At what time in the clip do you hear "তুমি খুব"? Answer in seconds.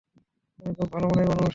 0.59-0.87